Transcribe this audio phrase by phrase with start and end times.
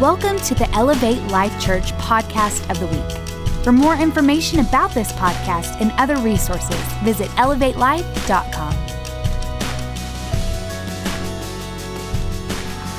[0.00, 3.64] Welcome to the Elevate Life Church podcast of the week.
[3.64, 8.72] For more information about this podcast and other resources, visit elevatelife.com.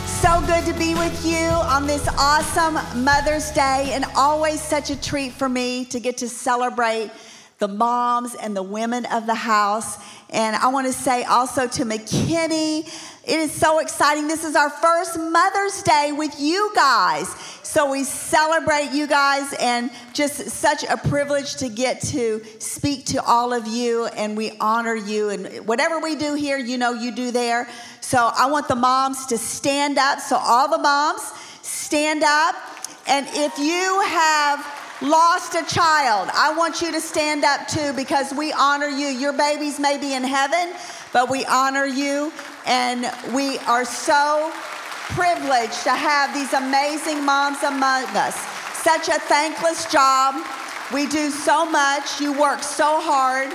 [0.07, 4.99] So good to be with you on this awesome Mother's Day, and always such a
[4.99, 7.11] treat for me to get to celebrate
[7.59, 9.99] the moms and the women of the house.
[10.29, 12.85] And I want to say also to McKinney,
[13.23, 14.27] it is so exciting.
[14.27, 17.29] This is our first Mother's Day with you guys.
[17.63, 23.23] So we celebrate you guys and just such a privilege to get to speak to
[23.23, 25.29] all of you and we honor you.
[25.29, 27.69] And whatever we do here, you know, you do there.
[28.01, 30.19] So I want the moms to stand up.
[30.19, 31.21] So all the moms,
[31.61, 32.55] stand up.
[33.07, 38.33] And if you have lost a child, I want you to stand up too because
[38.33, 39.07] we honor you.
[39.07, 40.73] Your babies may be in heaven,
[41.13, 42.31] but we honor you.
[42.65, 44.51] And we are so
[45.09, 48.35] privileged to have these amazing moms among us.
[48.83, 50.35] Such a thankless job.
[50.93, 52.19] We do so much.
[52.21, 53.53] You work so hard,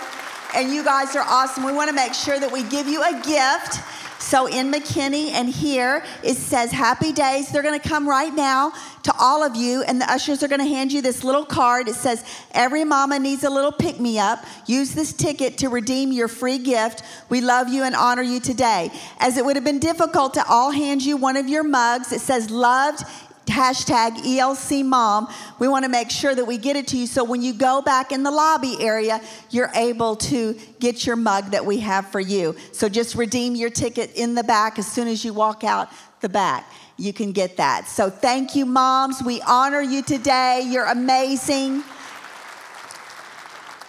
[0.54, 1.64] and you guys are awesome.
[1.64, 3.80] We want to make sure that we give you a gift.
[4.22, 7.50] So in McKinney and here it says happy days.
[7.50, 10.60] They're going to come right now to all of you, and the ushers are going
[10.60, 11.88] to hand you this little card.
[11.88, 14.44] It says, Every mama needs a little pick me up.
[14.66, 17.02] Use this ticket to redeem your free gift.
[17.28, 18.90] We love you and honor you today.
[19.18, 22.20] As it would have been difficult to all hand you one of your mugs, it
[22.20, 23.04] says, Loved
[23.46, 25.28] hashtag ELC mom.
[25.58, 27.82] We want to make sure that we get it to you so when you go
[27.82, 32.20] back in the lobby area, you're able to get your mug that we have for
[32.20, 32.56] you.
[32.72, 35.88] So just redeem your ticket in the back as soon as you walk out
[36.20, 36.66] the back
[37.02, 37.88] you can get that.
[37.88, 39.22] So thank you, moms.
[39.22, 40.62] We honor you today.
[40.70, 41.82] You're amazing.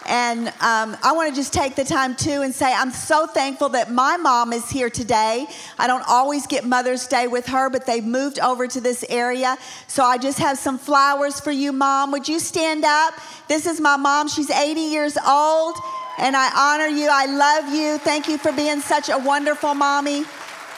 [0.06, 3.70] And um, I want to just take the time too and say I'm so thankful
[3.70, 5.46] that my mom is here today.
[5.78, 9.56] I don't always get Mother's Day with her, but they've moved over to this area.
[9.86, 12.12] So I just have some flowers for you, Mom.
[12.12, 13.14] Would you stand up?
[13.48, 14.28] This is my mom.
[14.28, 15.76] She's 80 years old,
[16.18, 17.08] and I honor you.
[17.10, 17.98] I love you.
[17.98, 20.24] Thank you for being such a wonderful mommy.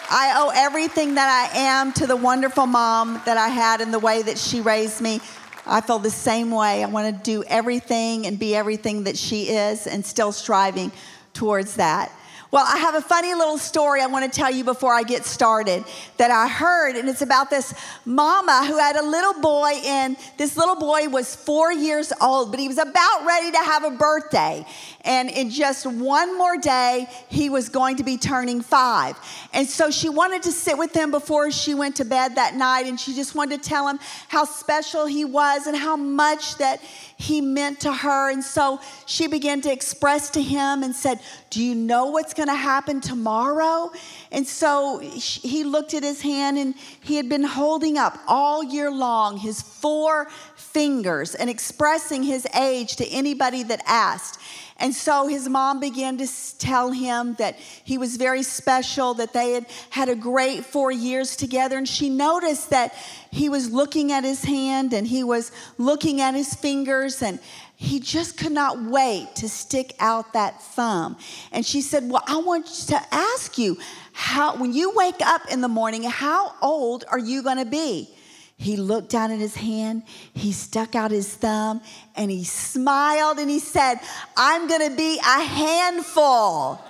[0.09, 3.99] I owe everything that I am to the wonderful mom that I had and the
[3.99, 5.21] way that she raised me.
[5.67, 6.83] I feel the same way.
[6.83, 10.93] I want to do everything and be everything that she is and still striving
[11.33, 12.13] towards that.
[12.53, 15.25] Well, I have a funny little story I want to tell you before I get
[15.25, 15.85] started
[16.17, 20.57] that I heard, and it's about this mama who had a little boy, and this
[20.57, 24.65] little boy was four years old, but he was about ready to have a birthday.
[25.07, 29.17] And in just one more day, he was going to be turning five.
[29.53, 32.87] And so she wanted to sit with him before she went to bed that night,
[32.87, 36.81] and she just wanted to tell him how special he was and how much that
[37.17, 38.31] he meant to her.
[38.31, 42.49] And so she began to express to him and said, Do you know what's going
[42.49, 43.93] to happen tomorrow?
[44.33, 48.91] And so he looked at his hand and he had been holding up all year
[48.91, 54.41] long his four fingers and expressing his age to anybody that asked.
[54.79, 56.29] And so his mom began to
[56.59, 61.35] tell him that he was very special, that they had had a great four years
[61.35, 61.79] together.
[61.79, 62.95] And she noticed that
[63.31, 67.39] he was looking at his hand and he was looking at his fingers and
[67.77, 71.17] he just could not wait to stick out that thumb.
[71.53, 73.79] And she said, Well, I want to ask you,
[74.13, 78.11] how, when you wake up in the morning, how old are you going to be?
[78.57, 80.03] He looked down at his hand,
[80.33, 81.83] he stuck out his thumb,
[82.15, 84.01] and he smiled and he said,
[84.37, 86.81] I'm gonna be a handful.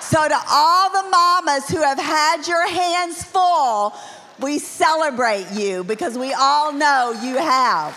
[0.00, 3.94] so, to all the mamas who have had your hands full,
[4.40, 7.96] we celebrate you because we all know you have.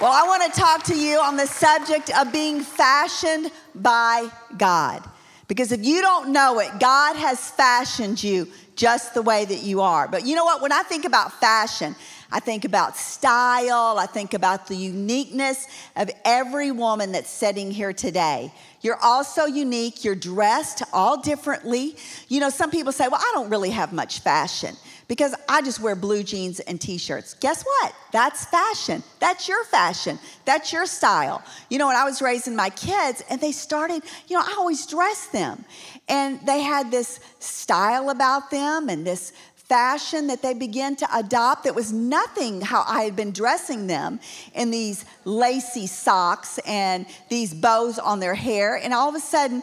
[0.00, 5.02] Well, I want to talk to you on the subject of being fashioned by God.
[5.46, 8.46] Because if you don't know it, God has fashioned you
[8.80, 10.08] just the way that you are.
[10.08, 10.62] But you know what?
[10.62, 11.94] When I think about fashion,
[12.32, 17.92] I think about style, I think about the uniqueness of every woman that's sitting here
[17.92, 18.52] today.
[18.82, 21.96] You're also unique, you're dressed all differently.
[22.28, 24.74] You know, some people say, well, I don't really have much fashion
[25.10, 27.34] because I just wear blue jeans and t shirts.
[27.34, 27.92] Guess what?
[28.12, 29.02] That's fashion.
[29.18, 30.20] That's your fashion.
[30.44, 31.42] That's your style.
[31.68, 34.86] You know, when I was raising my kids and they started, you know, I always
[34.86, 35.64] dressed them.
[36.08, 39.32] And they had this style about them and this
[39.70, 44.18] fashion that they began to adopt that was nothing how I had been dressing them
[44.52, 48.74] in these lacy socks and these bows on their hair.
[48.74, 49.62] And all of a sudden,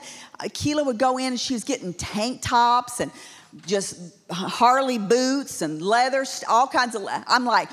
[0.54, 3.12] Keela would go in and she was getting tank tops and
[3.66, 4.00] just
[4.32, 7.06] Harley boots and leather, all kinds of.
[7.28, 7.70] I'm like,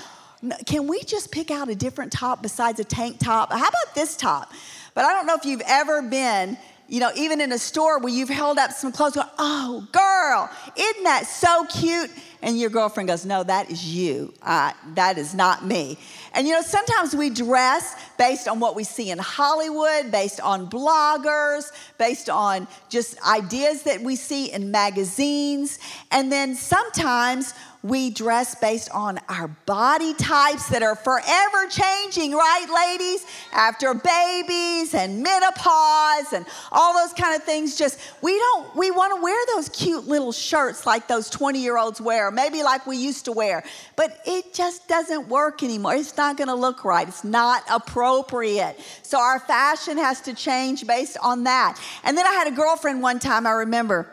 [0.66, 3.52] can we just pick out a different top besides a tank top?
[3.52, 4.52] How about this top?
[4.94, 6.58] But I don't know if you've ever been
[6.88, 10.50] you know, even in a store where you've held up some clothes, going, oh, girl,
[10.76, 12.10] isn't that so cute?
[12.44, 14.34] And your girlfriend goes, No, that is you.
[14.42, 15.96] Uh, that is not me.
[16.34, 20.68] And you know, sometimes we dress based on what we see in Hollywood, based on
[20.68, 25.78] bloggers, based on just ideas that we see in magazines.
[26.10, 27.54] And then sometimes
[27.84, 33.26] we dress based on our body types that are forever changing, right, ladies?
[33.52, 39.14] After babies and menopause and all those kind of things, just we don't, we want
[39.14, 42.96] to wear those cute little shirts like those 20 year olds wear, maybe like we
[42.96, 43.62] used to wear,
[43.96, 45.94] but it just doesn't work anymore.
[45.94, 48.80] It's not going to look right, it's not appropriate.
[49.02, 51.78] So our fashion has to change based on that.
[52.02, 54.08] And then I had a girlfriend one time, I remember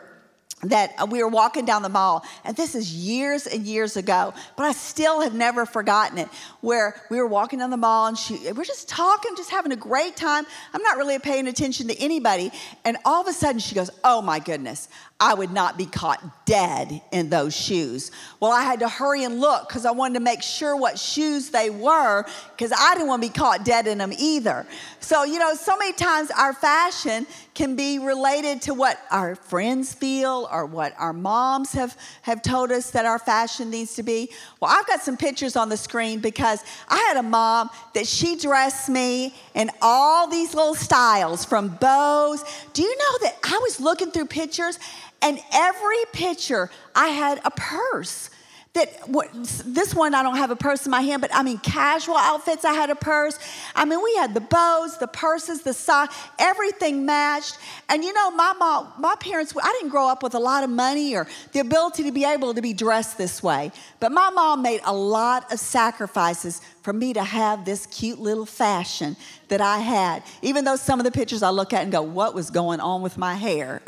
[0.64, 4.32] that uh, we were walking down the mall, and this is years and years ago,
[4.56, 6.28] but I still have never forgotten it.
[6.60, 9.76] Where we were walking down the mall, and she, we're just talking, just having a
[9.76, 10.46] great time.
[10.72, 12.52] I'm not really paying attention to anybody,
[12.84, 14.88] and all of a sudden she goes, "Oh my goodness,
[15.22, 18.10] I would not be caught dead in those shoes.
[18.40, 21.50] Well, I had to hurry and look because I wanted to make sure what shoes
[21.50, 24.66] they were because I didn't want to be caught dead in them either.
[24.98, 29.94] So, you know, so many times our fashion can be related to what our friends
[29.94, 34.28] feel or what our moms have, have told us that our fashion needs to be.
[34.58, 38.36] Well, I've got some pictures on the screen because I had a mom that she
[38.36, 42.44] dressed me in all these little styles from bows.
[42.72, 44.80] Do you know that I was looking through pictures
[45.22, 48.30] and every picture, I had a purse.
[48.74, 49.28] That what,
[49.66, 52.64] this one I don't have a purse in my hand, but I mean casual outfits.
[52.64, 53.38] I had a purse.
[53.74, 57.58] I mean we had the bows, the purses, the sock, everything matched.
[57.90, 59.52] And you know my mom, my parents.
[59.62, 62.54] I didn't grow up with a lot of money or the ability to be able
[62.54, 67.12] to be dressed this way, but my mom made a lot of sacrifices for me
[67.12, 69.16] to have this cute little fashion
[69.48, 70.22] that I had.
[70.40, 73.02] Even though some of the pictures I look at and go, what was going on
[73.02, 73.82] with my hair?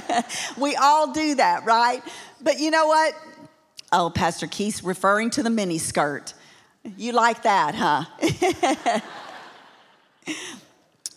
[0.58, 2.02] we all do that, right?
[2.40, 3.14] But you know what?
[3.92, 6.34] Oh, Pastor Keith referring to the mini skirt.
[6.96, 9.00] You like that, huh?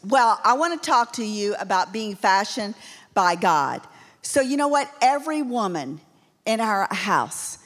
[0.07, 2.75] well, I want to talk to you about being fashioned
[3.13, 3.81] by God.
[4.21, 4.91] So, you know what?
[5.01, 5.99] Every woman
[6.45, 7.57] in our house,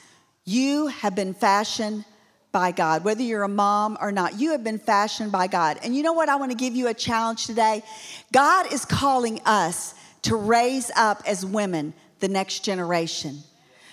[0.46, 2.06] you have been fashioned
[2.52, 3.04] by God.
[3.04, 5.80] Whether you're a mom or not, you have been fashioned by God.
[5.84, 6.30] And you know what?
[6.30, 7.84] I want to give you a challenge today.
[8.32, 13.40] God is calling us to raise up as women the next generation.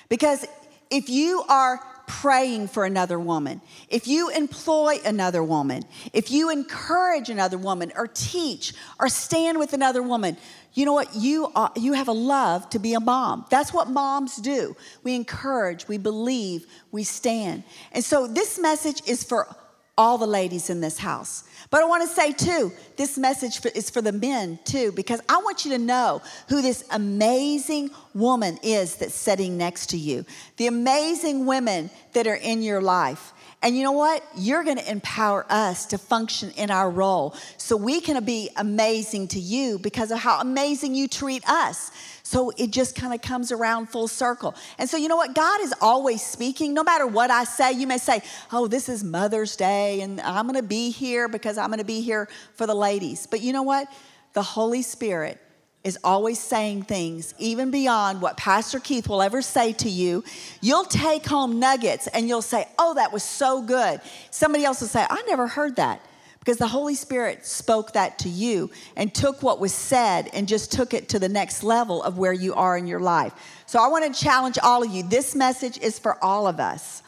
[0.08, 0.46] Because
[0.90, 7.30] if you are praying for another woman, if you employ another woman, if you encourage
[7.30, 10.36] another woman or teach or stand with another woman,
[10.74, 11.14] you know what?
[11.14, 13.46] You, are, you have a love to be a mom.
[13.50, 14.76] That's what moms do.
[15.04, 17.62] We encourage, we believe, we stand.
[17.92, 19.48] And so this message is for
[19.96, 21.44] all the ladies in this house.
[21.70, 25.38] But I want to say too, this message is for the men too, because I
[25.38, 30.24] want you to know who this amazing woman is that's sitting next to you,
[30.56, 33.32] the amazing women that are in your life.
[33.62, 34.24] And you know what?
[34.36, 39.28] You're going to empower us to function in our role so we can be amazing
[39.28, 41.90] to you because of how amazing you treat us.
[42.30, 44.54] So it just kind of comes around full circle.
[44.78, 45.34] And so, you know what?
[45.34, 46.72] God is always speaking.
[46.72, 48.22] No matter what I say, you may say,
[48.52, 51.84] Oh, this is Mother's Day, and I'm going to be here because I'm going to
[51.84, 53.26] be here for the ladies.
[53.26, 53.88] But you know what?
[54.34, 55.40] The Holy Spirit
[55.82, 60.22] is always saying things even beyond what Pastor Keith will ever say to you.
[60.60, 64.00] You'll take home nuggets and you'll say, Oh, that was so good.
[64.30, 66.00] Somebody else will say, I never heard that
[66.40, 70.72] because the Holy Spirit spoke that to you and took what was said and just
[70.72, 73.32] took it to the next level of where you are in your life.
[73.66, 75.02] So I want to challenge all of you.
[75.02, 77.02] This message is for all of us.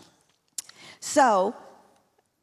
[1.01, 1.57] So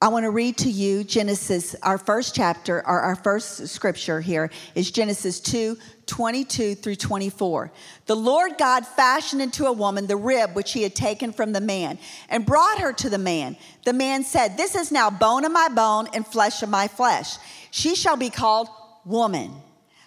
[0.01, 4.49] I want to read to you Genesis, our first chapter, or our first scripture here
[4.73, 7.69] is Genesis 2 22 through 24.
[8.05, 11.59] The Lord God fashioned into a woman the rib which he had taken from the
[11.59, 13.57] man and brought her to the man.
[13.83, 17.35] The man said, This is now bone of my bone and flesh of my flesh.
[17.69, 18.69] She shall be called
[19.03, 19.51] woman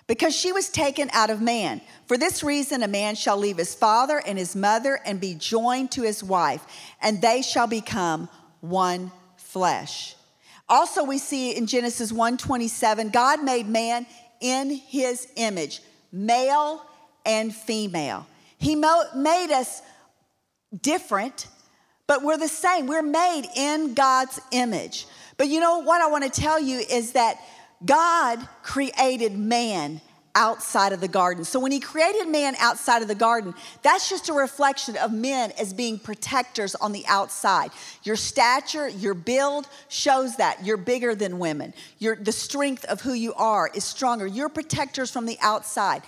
[0.06, 1.82] because she was taken out of man.
[2.06, 5.90] For this reason, a man shall leave his father and his mother and be joined
[5.92, 6.64] to his wife,
[7.02, 8.30] and they shall become
[8.62, 9.12] one
[9.52, 10.16] flesh.
[10.68, 14.06] Also, we see in Genesis 1:27, God made man
[14.40, 16.82] in his image, male
[17.26, 18.26] and female.
[18.58, 19.82] He made us
[20.80, 21.46] different,
[22.06, 22.86] but we're the same.
[22.86, 25.06] We're made in God's image.
[25.36, 27.38] But you know what I want to tell you is that
[27.84, 30.00] God created man
[30.34, 31.44] outside of the garden.
[31.44, 35.52] So when he created man outside of the garden, that's just a reflection of men
[35.58, 37.70] as being protectors on the outside.
[38.02, 41.74] Your stature, your build shows that you're bigger than women.
[41.98, 44.26] Your the strength of who you are is stronger.
[44.26, 46.02] You're protectors from the outside.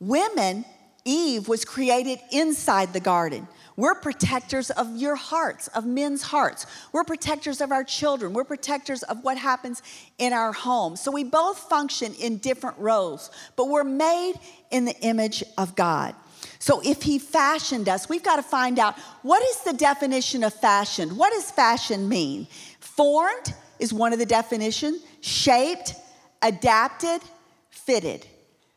[0.00, 0.64] Women
[1.04, 3.48] Eve was created inside the garden.
[3.76, 6.66] We're protectors of your hearts, of men's hearts.
[6.92, 8.32] We're protectors of our children.
[8.32, 9.82] We're protectors of what happens
[10.18, 10.96] in our home.
[10.96, 14.34] So we both function in different roles, but we're made
[14.70, 16.14] in the image of God.
[16.58, 20.52] So if he fashioned us, we've got to find out what is the definition of
[20.52, 21.16] fashion?
[21.16, 22.46] What does fashion mean?
[22.80, 25.94] Formed is one of the definitions, shaped,
[26.40, 27.20] adapted,
[27.70, 28.26] fitted.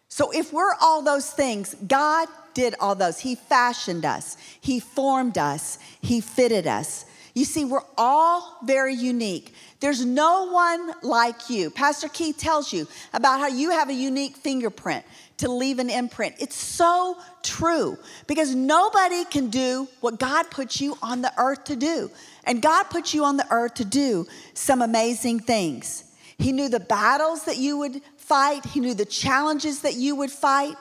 [0.07, 3.19] So if we're all those things, God did all those.
[3.19, 7.05] He fashioned us, He formed us, He fitted us.
[7.35, 9.53] You see, we're all very unique.
[9.79, 11.69] There's no one like you.
[11.69, 15.05] Pastor Keith tells you about how you have a unique fingerprint
[15.37, 16.37] to leave an imprint.
[16.39, 21.75] It's so true because nobody can do what God put you on the earth to
[21.75, 22.09] do.
[22.45, 26.05] And God put you on the earth to do some amazing things.
[26.39, 30.31] He knew the battles that you would fight, He knew the challenges that you would
[30.31, 30.75] fight.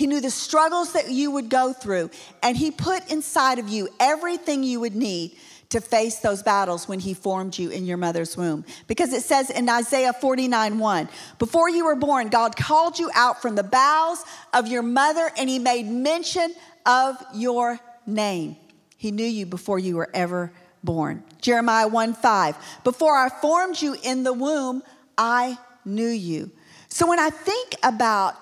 [0.00, 2.08] He knew the struggles that you would go through,
[2.42, 5.36] and He put inside of you everything you would need
[5.68, 8.64] to face those battles when He formed you in your mother's womb.
[8.86, 13.42] Because it says in Isaiah 49 1, before you were born, God called you out
[13.42, 16.54] from the bowels of your mother, and He made mention
[16.86, 18.56] of your name.
[18.96, 20.50] He knew you before you were ever
[20.82, 21.24] born.
[21.42, 24.82] Jeremiah 1 5, before I formed you in the womb,
[25.18, 26.52] I knew you.
[26.88, 28.34] So when I think about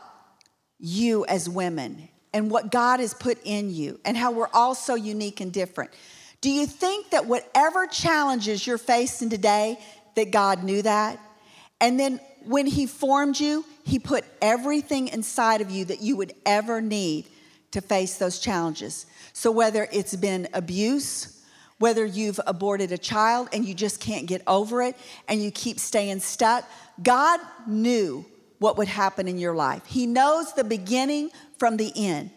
[0.78, 4.94] you as women and what God has put in you and how we're all so
[4.94, 5.90] unique and different.
[6.40, 9.78] Do you think that whatever challenges you're facing today,
[10.14, 11.18] that God knew that?
[11.80, 16.32] And then when He formed you, He put everything inside of you that you would
[16.46, 17.26] ever need
[17.72, 19.06] to face those challenges.
[19.32, 21.42] So whether it's been abuse,
[21.78, 24.96] whether you've aborted a child and you just can't get over it
[25.28, 26.68] and you keep staying stuck,
[27.02, 28.24] God knew
[28.58, 29.84] what would happen in your life.
[29.86, 32.30] He knows the beginning from the end,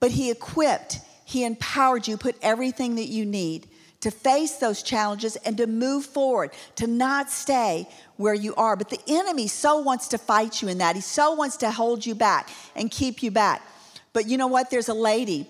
[0.00, 3.68] but He equipped, He empowered you, put everything that you need
[4.04, 7.88] to face those challenges and to move forward, to not stay
[8.18, 8.76] where you are.
[8.76, 10.94] But the enemy so wants to fight you in that.
[10.94, 13.62] He so wants to hold you back and keep you back.
[14.12, 14.70] But you know what?
[14.70, 15.48] There's a lady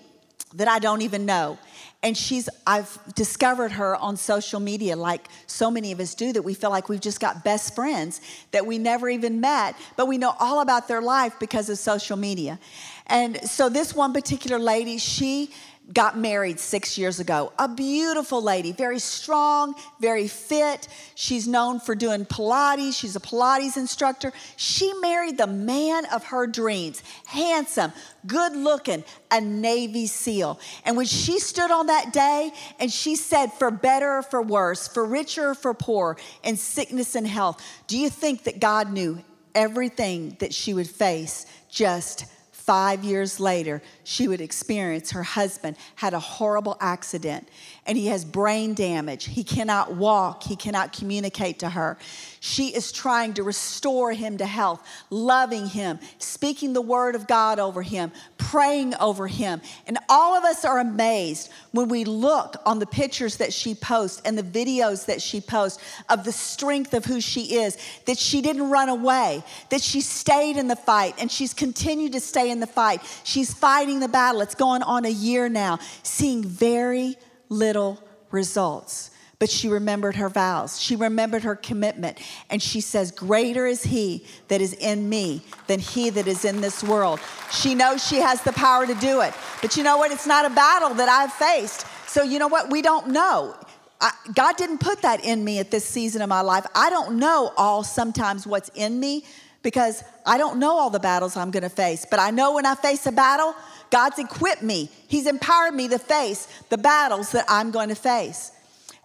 [0.53, 1.59] that I don't even know
[2.05, 6.43] and she's i've discovered her on social media like so many of us do that
[6.43, 8.21] we feel like we've just got best friends
[8.51, 12.17] that we never even met but we know all about their life because of social
[12.17, 12.59] media.
[13.07, 15.51] And so this one particular lady she
[15.93, 17.53] got married six years ago.
[17.59, 20.87] A beautiful lady, very strong, very fit.
[21.13, 22.97] She's known for doing Pilates.
[22.97, 24.33] She's a Pilates instructor.
[24.55, 27.93] She married the man of her dreams, handsome,
[28.25, 30.59] good looking, a Navy SEAL.
[30.85, 34.87] And when she stood on that day and she said, for better or for worse,
[34.87, 39.19] for richer or for poor, in sickness and health, do you think that God knew
[39.53, 42.25] everything that she would face just
[42.65, 47.47] Five years later, she would experience her husband had a horrible accident
[47.85, 49.25] and he has brain damage.
[49.25, 51.99] He cannot walk, he cannot communicate to her.
[52.47, 57.57] She is trying to restore him to health, loving him, speaking the word of God
[57.57, 59.63] over him, praying over him.
[59.87, 64.21] And all of us are amazed when we look on the pictures that she posts
[64.25, 68.43] and the videos that she posts of the strength of who she is, that she
[68.43, 72.59] didn't run away, that she stayed in the fight and she's continued to stay in
[72.59, 73.01] the fight.
[73.23, 74.41] She's fighting the battle.
[74.41, 77.15] It's going on a year now, seeing very
[77.49, 77.99] little
[78.29, 79.09] results.
[79.37, 80.81] But she remembered her vows.
[80.81, 82.19] She remembered her commitment.
[82.49, 86.61] And she says, Greater is he that is in me than he that is in
[86.61, 87.19] this world.
[87.51, 89.33] She knows she has the power to do it.
[89.61, 90.11] But you know what?
[90.11, 91.85] It's not a battle that I've faced.
[92.07, 92.71] So you know what?
[92.71, 93.55] We don't know.
[93.99, 96.65] I, God didn't put that in me at this season of my life.
[96.75, 99.25] I don't know all sometimes what's in me
[99.63, 102.05] because I don't know all the battles I'm going to face.
[102.09, 103.55] But I know when I face a battle,
[103.89, 108.51] God's equipped me, He's empowered me to face the battles that I'm going to face.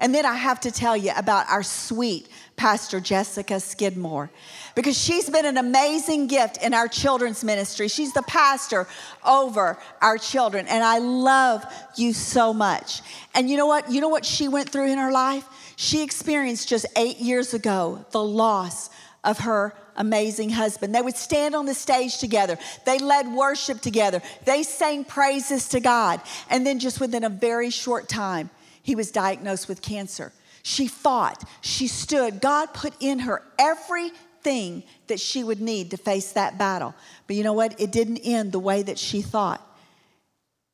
[0.00, 2.26] And then I have to tell you about our sweet
[2.57, 4.30] Pastor Jessica Skidmore
[4.75, 7.87] because she's been an amazing gift in our children's ministry.
[7.88, 8.88] She's the pastor
[9.25, 11.64] over our children, and I love
[11.97, 13.02] you so much.
[13.35, 13.90] And you know what?
[13.90, 15.47] You know what she went through in her life?
[15.76, 18.90] She experienced just eight years ago the loss
[19.23, 20.95] of her amazing husband.
[20.95, 22.59] They would stand on the stage together.
[22.87, 24.23] They led worship together.
[24.47, 26.21] They sang praises to God.
[26.49, 28.50] And then, just within a very short time,
[28.82, 30.32] he was diagnosed with cancer.
[30.62, 32.40] She fought, she stood.
[32.40, 36.94] God put in her everything that she would need to face that battle.
[37.26, 37.80] But you know what?
[37.80, 39.66] It didn't end the way that she thought.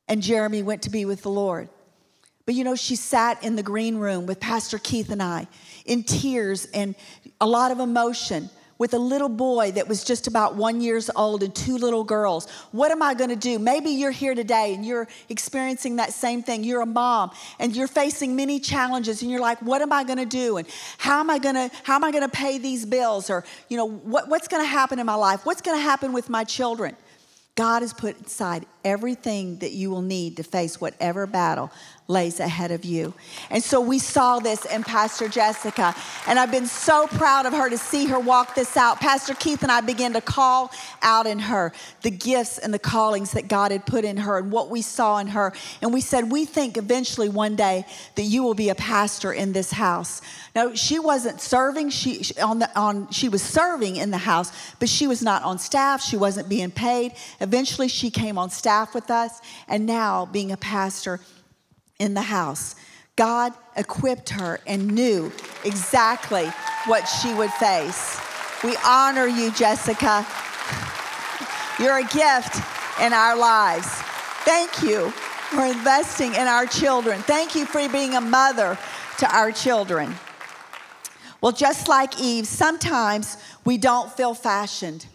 [0.07, 1.69] And Jeremy went to be with the Lord.
[2.45, 5.47] But you know, she sat in the green room with Pastor Keith and I
[5.85, 6.95] in tears and
[7.41, 11.43] a lot of emotion with a little boy that was just about one years old
[11.43, 12.49] and two little girls.
[12.71, 13.59] What am I going to do?
[13.59, 16.63] Maybe you're here today and you're experiencing that same thing.
[16.63, 20.19] You're a mom and you're facing many challenges and you're like, what am I going
[20.19, 20.57] to do?
[20.57, 20.67] And
[20.97, 23.29] how am I going to how am I going to pay these bills?
[23.29, 25.45] Or you know, what, what's going to happen in my life?
[25.45, 26.95] What's going to happen with my children?
[27.55, 31.71] God has put inside everything that you will need to face whatever battle
[32.07, 33.13] lays ahead of you.
[33.49, 35.93] And so we saw this in Pastor Jessica,
[36.25, 38.99] and I've been so proud of her to see her walk this out.
[38.99, 40.71] Pastor Keith and I began to call
[41.01, 41.73] out in her
[42.03, 45.17] the gifts and the callings that God had put in her and what we saw
[45.17, 45.53] in her.
[45.81, 47.85] And we said, We think eventually one day
[48.15, 50.21] that you will be a pastor in this house.
[50.55, 54.87] No, she wasn't serving, she, on the, on, she was serving in the house, but
[54.87, 57.13] she was not on staff, she wasn't being paid.
[57.41, 61.19] Eventually, she came on staff with us, and now being a pastor
[61.99, 62.75] in the house.
[63.15, 65.31] God equipped her and knew
[65.65, 66.45] exactly
[66.85, 68.19] what she would face.
[68.63, 70.25] We honor you, Jessica.
[71.79, 72.57] You're a gift
[73.01, 73.87] in our lives.
[74.45, 75.09] Thank you
[75.49, 77.19] for investing in our children.
[77.21, 78.77] Thank you for being a mother
[79.19, 80.13] to our children.
[81.41, 85.05] Well, just like Eve, sometimes we don't feel fashioned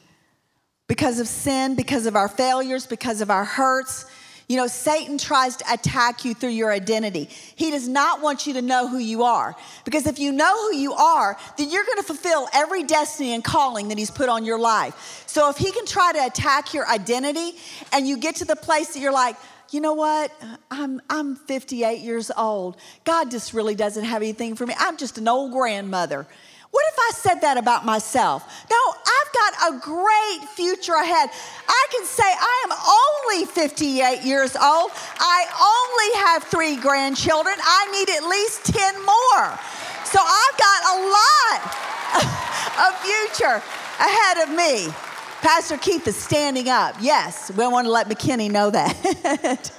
[0.86, 4.06] because of sin, because of our failures, because of our hurts
[4.48, 7.28] you know, Satan tries to attack you through your identity.
[7.54, 9.54] He does not want you to know who you are.
[9.84, 13.42] Because if you know who you are, then you're going to fulfill every destiny and
[13.42, 15.24] calling that he's put on your life.
[15.26, 17.52] So if he can try to attack your identity
[17.92, 19.36] and you get to the place that you're like,
[19.70, 20.30] you know what?
[20.70, 22.76] I'm, I'm 58 years old.
[23.04, 24.74] God just really doesn't have anything for me.
[24.78, 26.26] I'm just an old grandmother.
[26.72, 28.44] What if I said that about myself?
[28.70, 31.28] No, I've got a great future ahead.
[31.68, 32.72] I can say I am
[33.32, 34.90] only 58 years old.
[35.18, 37.54] I only have three grandchildren.
[37.62, 39.58] I need at least 10 more.
[40.04, 41.60] So I've got a lot
[42.88, 43.62] of future
[43.98, 44.92] ahead of me.
[45.40, 46.96] Pastor Keith is standing up.
[47.00, 49.72] Yes, we want to let McKinney know that.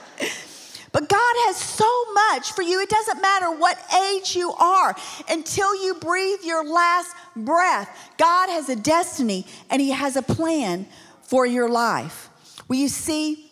[0.92, 2.80] But God has so much for you.
[2.80, 4.96] It doesn't matter what age you are
[5.28, 8.12] until you breathe your last breath.
[8.20, 10.86] God has a destiny and He has a plan
[11.24, 12.30] for your life.
[12.68, 13.50] Well, you see,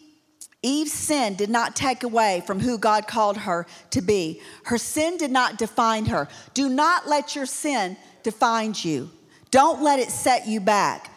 [0.64, 4.42] Eve's sin did not take away from who God called her to be.
[4.66, 6.28] Her sin did not define her.
[6.54, 9.10] Do not let your sin define you.
[9.50, 11.10] Don't let it set you back.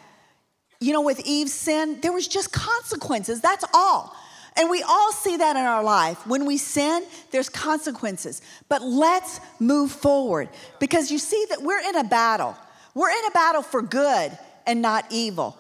[0.81, 3.41] You know, with Eve's sin, there was just consequences.
[3.41, 4.15] That's all.
[4.57, 6.27] And we all see that in our life.
[6.27, 8.41] When we sin, there's consequences.
[8.69, 12.57] But let's move forward because you see that we're in a battle.
[12.95, 15.59] We're in a battle for good and not evil.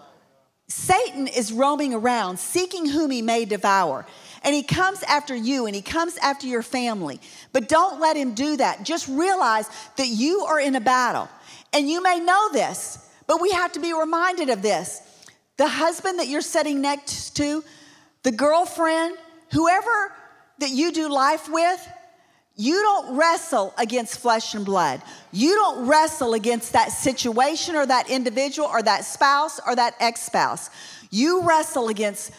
[0.76, 4.04] Satan is roaming around seeking whom he may devour.
[4.42, 7.20] And he comes after you and he comes after your family.
[7.52, 8.82] But don't let him do that.
[8.82, 11.28] Just realize that you are in a battle.
[11.72, 15.00] And you may know this, but we have to be reminded of this.
[15.58, 17.62] The husband that you're sitting next to,
[18.24, 19.16] the girlfriend,
[19.52, 20.12] whoever
[20.58, 21.88] that you do life with,
[22.56, 25.02] you don't wrestle against flesh and blood.
[25.32, 30.22] You don't wrestle against that situation or that individual or that spouse or that ex
[30.22, 30.70] spouse.
[31.10, 32.32] You wrestle against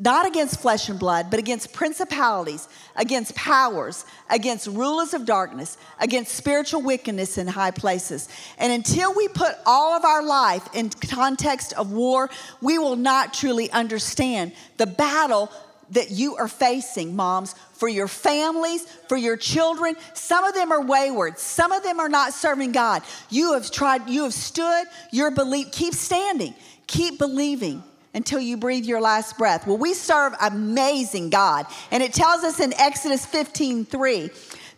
[0.00, 6.34] not against flesh and blood, but against principalities, against powers, against rulers of darkness, against
[6.34, 8.28] spiritual wickedness in high places.
[8.58, 12.28] And until we put all of our life in context of war,
[12.60, 15.50] we will not truly understand the battle
[15.90, 19.96] that you are facing, moms, for your families, for your children.
[20.14, 21.38] Some of them are wayward.
[21.38, 23.02] Some of them are not serving God.
[23.30, 25.72] You have tried, you have stood your belief.
[25.72, 26.54] Keep standing.
[26.86, 27.82] Keep believing
[28.14, 29.66] until you breathe your last breath.
[29.66, 31.66] Well, we serve amazing God.
[31.90, 34.30] And it tells us in Exodus 15 3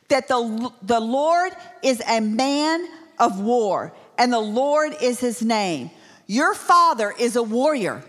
[0.09, 2.87] that the, the Lord is a man
[3.19, 5.90] of war, and the Lord is his name.
[6.27, 8.03] Your father is a warrior.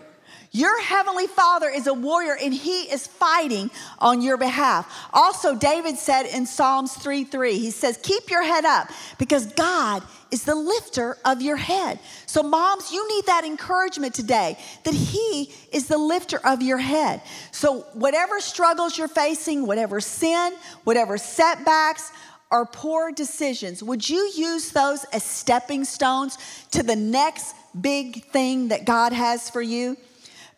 [0.50, 5.08] Your heavenly father is a warrior and he is fighting on your behalf.
[5.12, 10.02] Also, David said in Psalms 3 3, he says, Keep your head up because God
[10.30, 11.98] is the lifter of your head.
[12.26, 17.22] So, moms, you need that encouragement today that He is the lifter of your head.
[17.52, 22.10] So, whatever struggles you're facing, whatever sin, whatever setbacks,
[22.50, 26.38] or poor decisions, would you use those as stepping stones
[26.70, 29.98] to the next big thing that God has for you?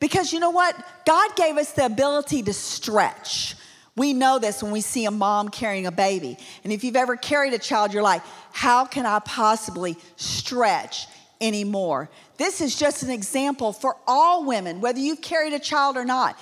[0.01, 0.75] Because you know what?
[1.07, 3.55] God gave us the ability to stretch.
[3.97, 6.39] We know this when we see a mom carrying a baby.
[6.65, 11.07] And if you've ever carried a child, you're like, how can I possibly stretch
[11.41, 12.09] anymore?
[12.39, 16.39] This is just an example for all women, whether you've carried a child or not.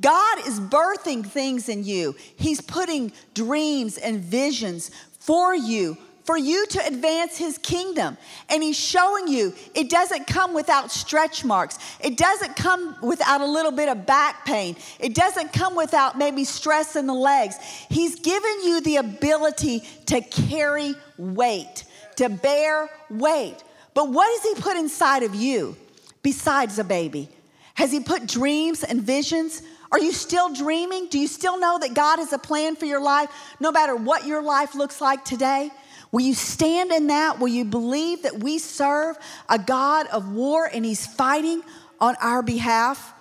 [0.00, 6.66] God is birthing things in you, He's putting dreams and visions for you for you
[6.66, 8.16] to advance his kingdom.
[8.48, 11.78] And he's showing you it doesn't come without stretch marks.
[12.00, 14.76] It doesn't come without a little bit of back pain.
[15.00, 17.56] It doesn't come without maybe stress in the legs.
[17.88, 21.84] He's given you the ability to carry weight,
[22.16, 23.56] to bear weight.
[23.94, 25.76] But what has he put inside of you
[26.22, 27.28] besides a baby?
[27.74, 29.62] Has he put dreams and visions?
[29.90, 31.08] Are you still dreaming?
[31.08, 33.30] Do you still know that God has a plan for your life
[33.60, 35.70] no matter what your life looks like today?
[36.12, 37.40] Will you stand in that?
[37.40, 39.16] Will you believe that we serve
[39.48, 41.62] a God of war and He's fighting
[42.00, 43.14] on our behalf?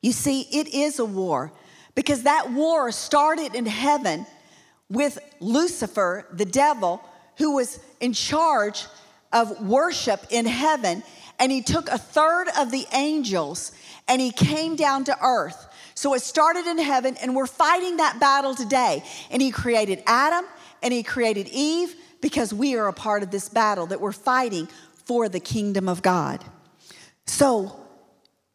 [0.00, 1.52] You see, it is a war
[1.94, 4.26] because that war started in heaven
[4.88, 7.02] with Lucifer, the devil,
[7.36, 8.86] who was in charge
[9.32, 11.02] of worship in heaven.
[11.38, 13.72] And he took a third of the angels
[14.08, 15.66] and he came down to earth.
[15.94, 19.04] So it started in heaven, and we're fighting that battle today.
[19.30, 20.46] And he created Adam,
[20.82, 24.68] and He created Eve because we are a part of this battle that we're fighting
[25.04, 26.44] for the kingdom of God.
[27.26, 27.76] So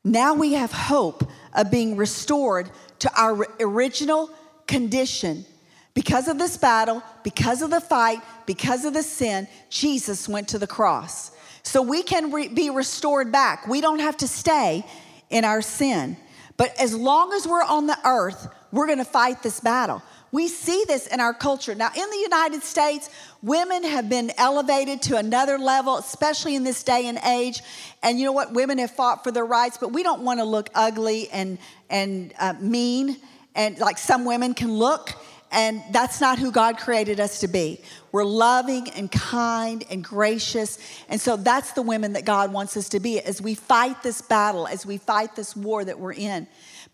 [0.03, 4.29] now we have hope of being restored to our original
[4.67, 5.45] condition.
[5.93, 10.59] Because of this battle, because of the fight, because of the sin, Jesus went to
[10.59, 11.31] the cross.
[11.63, 13.67] So we can re- be restored back.
[13.67, 14.85] We don't have to stay
[15.29, 16.17] in our sin.
[16.57, 20.03] But as long as we're on the earth, we're going to fight this battle.
[20.35, 21.73] We see this in our culture.
[21.75, 23.09] Now, in the United States,
[23.41, 27.61] women have been elevated to another level, especially in this day and age.
[28.03, 28.51] And you know what?
[28.51, 31.57] Women have fought for their rights, but we don't want to look ugly and,
[31.89, 33.15] and uh, mean,
[33.55, 35.13] and like some women can look.
[35.53, 37.79] And that's not who God created us to be.
[38.11, 40.79] We're loving and kind and gracious.
[41.07, 44.21] And so that's the women that God wants us to be as we fight this
[44.21, 46.45] battle, as we fight this war that we're in.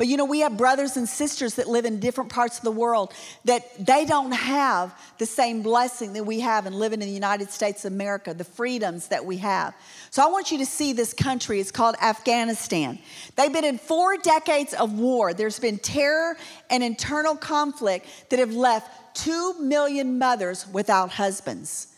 [0.02, 2.72] But you know, we have brothers and sisters that live in different parts of the
[2.72, 3.14] world
[3.46, 7.52] that they don't have the same blessing that we have in living in the United
[7.52, 9.76] States of America, the freedoms that we have.
[10.10, 11.60] So I want you to see this country.
[11.60, 12.98] It's called Afghanistan.
[13.36, 15.36] They've been in four decades of war.
[15.36, 16.36] There's been terror
[16.72, 21.91] and internal conflict that have left two million mothers without husbands.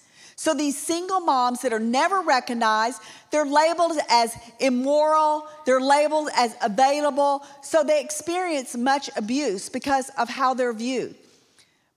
[0.44, 3.02] So these single moms that are never recognized,
[3.32, 10.28] they're labeled as immoral, they're labeled as available, so they experience much abuse because of
[10.28, 11.16] how they're viewed.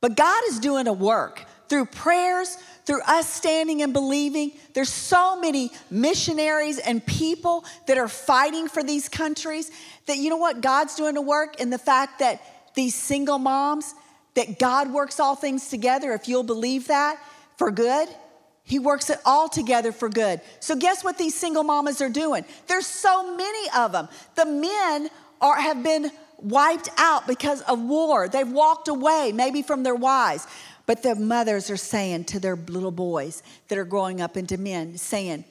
[0.01, 4.53] But God is doing a work through prayers, through us standing and believing.
[4.75, 9.73] There's so many missionaries and people that are fighting for these countries
[10.07, 10.61] that you know what?
[10.61, 12.41] God's doing a work in the fact that
[12.77, 13.93] these single moms,
[14.35, 17.19] that God works all things together, if you'll believe that,
[17.57, 18.09] for good.
[18.67, 20.41] He works it all together for good.
[20.59, 22.45] So, guess what these single mamas are doing?
[22.67, 24.09] There's so many of them.
[24.35, 25.09] The men
[25.41, 28.29] are, have been wiped out because of war.
[28.29, 30.49] They've walked away, maybe from their wives.
[30.85, 34.99] But the mothers are saying to their little boys that are growing up into men,
[34.99, 35.45] saying,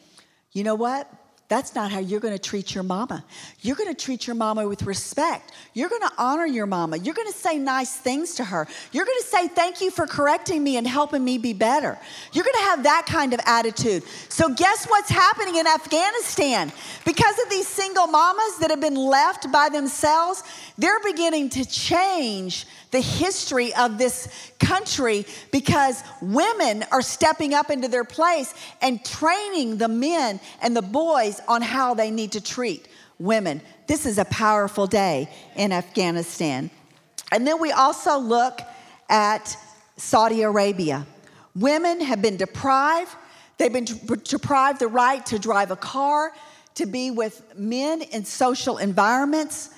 [0.52, 1.10] you know what?
[1.48, 3.24] That's not how you're going to treat your mama.
[3.62, 5.52] You're going to treat your mama with respect.
[5.76, 6.98] You're going to honor your mama.
[6.98, 8.68] You're going to say nice things to her.
[8.92, 12.00] You're going to say, Thank you for correcting me and helping me be better.
[12.34, 14.04] You're going to have that kind of attitude.
[14.28, 16.72] So, guess what's happening in Afghanistan?
[17.06, 20.44] Because of these single mamas that have been left by themselves,
[20.80, 27.88] they're beginning to change the history of this country because women are stepping up into
[27.88, 32.88] their place and training the men and the boys on how they need to treat
[33.20, 33.62] women.
[33.88, 36.70] This is a powerful day in Afghanistan.
[37.32, 38.62] And then we also look
[39.10, 39.58] at
[39.98, 41.06] Saudi Arabia.
[41.56, 43.12] Women have been deprived,
[43.58, 43.88] they've been
[44.24, 46.34] deprived the right to drive a car,
[46.76, 49.70] to be with men in social environments,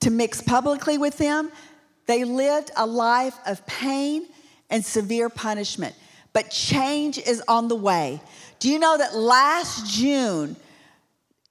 [0.00, 1.50] to mix publicly with them.
[2.06, 4.26] They lived a life of pain
[4.70, 5.94] and severe punishment.
[6.32, 8.20] But change is on the way.
[8.58, 10.56] Do you know that last June,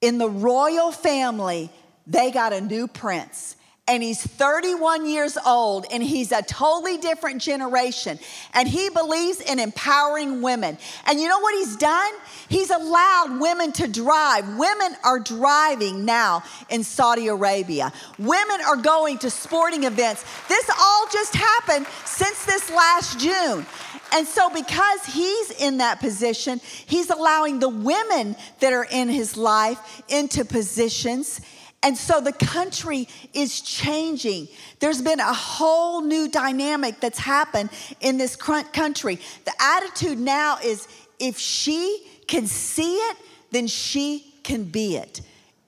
[0.04, 1.72] in the royal family,
[2.06, 3.56] they got a new prince?
[3.86, 8.18] and he's 31 years old and he's a totally different generation.
[8.54, 10.78] And he believes in empowering women.
[11.06, 12.14] And you know what he's done?
[12.48, 14.58] He's allowed women to drive.
[14.58, 17.92] Women are driving now in saudi arabia.
[18.18, 20.24] Women are going to sporting events.
[20.48, 23.66] This all just happened since this last june
[24.14, 29.36] and so, because he's in that position, he's allowing the women that are in his
[29.36, 31.42] life into positions
[31.84, 34.48] and so the country is changing.
[34.80, 39.20] There's been a whole new dynamic that's happened in this country.
[39.44, 40.88] The attitude now is
[41.20, 43.18] if she can see it,
[43.52, 45.22] then she can be it.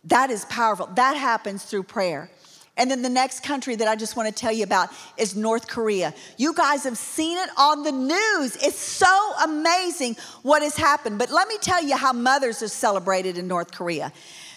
[0.06, 0.88] That is powerful.
[0.96, 2.32] That happens through prayer.
[2.78, 5.68] And then the next country that I just want to tell you about is North
[5.68, 6.14] Korea.
[6.38, 8.58] You guys have seen it on the news.
[8.58, 11.18] It's so amazing what has happened.
[11.18, 14.12] But let me tell you how mothers are celebrated in North Korea.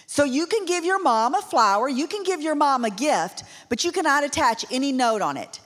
[0.06, 3.44] So you can give your mom a flower, you can give your mom a gift,
[3.68, 5.60] but you cannot attach any note on it.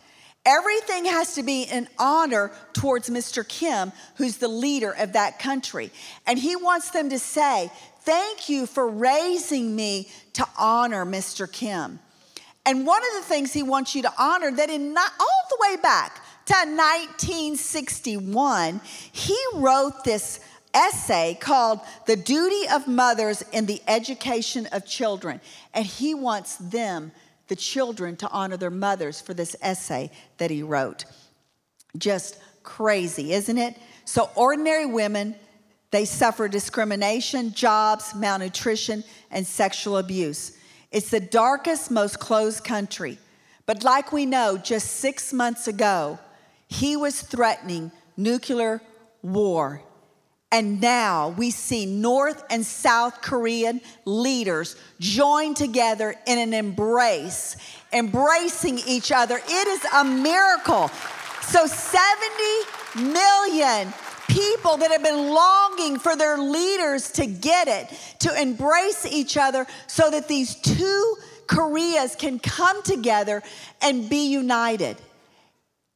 [0.44, 3.46] Everything has to be in honor towards Mr.
[3.46, 5.92] Kim, who's the leader of that country.
[6.26, 11.50] And he wants them to say, Thank you for raising me to honor Mr.
[11.50, 12.00] Kim.
[12.64, 15.58] And one of the things he wants you to honor that in not all the
[15.60, 20.40] way back to 1961, he wrote this
[20.74, 25.40] essay called The Duty of Mothers in the Education of Children.
[25.74, 27.12] And he wants them,
[27.48, 31.04] the children, to honor their mothers for this essay that he wrote.
[31.98, 33.76] Just crazy, isn't it?
[34.04, 35.34] So, ordinary women,
[35.90, 40.56] they suffer discrimination, jobs, malnutrition, and sexual abuse.
[40.92, 43.18] It's the darkest, most closed country.
[43.66, 46.18] But like we know, just six months ago,
[46.68, 48.82] he was threatening nuclear
[49.22, 49.82] war.
[50.50, 57.56] And now we see North and South Korean leaders join together in an embrace,
[57.90, 59.40] embracing each other.
[59.42, 60.90] It is a miracle.
[61.40, 63.94] So 70 million
[64.32, 67.88] people that have been longing for their leaders to get it,
[68.20, 71.16] to embrace each other so that these two
[71.46, 73.42] Koreas can come together
[73.82, 74.96] and be united.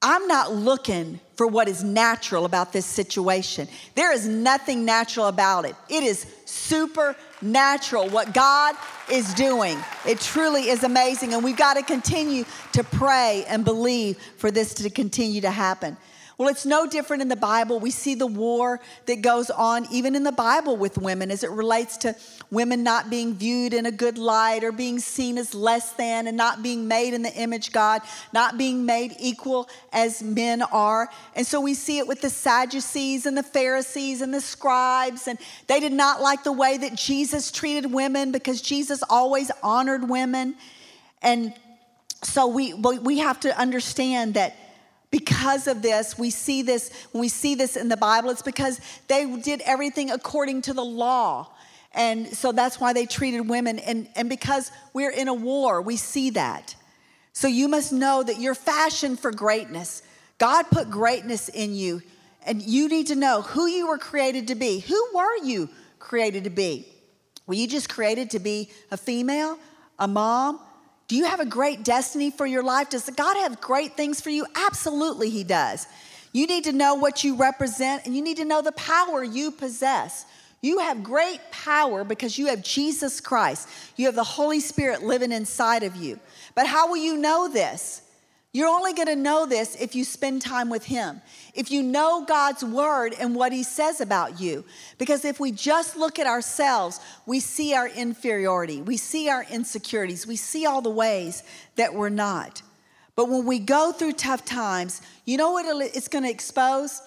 [0.02, 3.68] I'm not looking for what is natural about this situation.
[3.94, 5.74] There is nothing natural about it.
[5.88, 8.74] It is supernatural what God
[9.10, 9.78] is doing.
[10.06, 11.32] It truly is amazing.
[11.32, 15.96] And we've got to continue to pray and believe for this to continue to happen.
[16.38, 17.80] Well, it's no different in the Bible.
[17.80, 21.50] We see the war that goes on even in the Bible with women as it
[21.50, 22.14] relates to
[22.50, 26.36] women not being viewed in a good light or being seen as less than and
[26.36, 28.02] not being made in the image God,
[28.34, 31.08] not being made equal as men are.
[31.34, 35.28] And so we see it with the Sadducees and the Pharisees and the scribes.
[35.28, 40.06] And they did not like the way that Jesus treated women because Jesus always honored
[40.10, 40.56] women.
[41.22, 41.54] And
[42.22, 44.54] so we, we have to understand that
[45.10, 48.80] because of this we see this when we see this in the bible it's because
[49.08, 51.48] they did everything according to the law.
[51.94, 53.78] And so that's why they treated women.
[53.78, 56.74] And, and because we're in a war we see that.
[57.32, 60.02] So you must know that you're fashioned for greatness
[60.38, 62.02] god put greatness in you.
[62.44, 64.78] And you need to know who you were created to be.
[64.80, 66.86] Who were you created to be?
[67.46, 69.58] Were you just created to be a female
[69.98, 70.60] a mom
[71.08, 72.90] do you have a great destiny for your life?
[72.90, 74.46] Does God have great things for you?
[74.54, 75.86] Absolutely, He does.
[76.32, 79.50] You need to know what you represent and you need to know the power you
[79.50, 80.26] possess.
[80.60, 83.68] You have great power because you have Jesus Christ.
[83.96, 86.18] You have the Holy Spirit living inside of you.
[86.54, 88.02] But how will you know this?
[88.56, 91.20] You're only going to know this if you spend time with Him,
[91.52, 94.64] if you know God's word and what He says about you.
[94.96, 100.26] Because if we just look at ourselves, we see our inferiority, we see our insecurities,
[100.26, 101.42] we see all the ways
[101.74, 102.62] that we're not.
[103.14, 107.02] But when we go through tough times, you know what it's going to expose?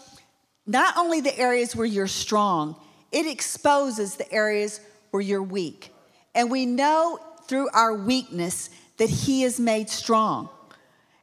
[0.68, 2.76] Not only the areas where you're strong,
[3.12, 5.92] it exposes the areas where you're weak.
[6.36, 10.50] And we know through our weakness that He is made strong.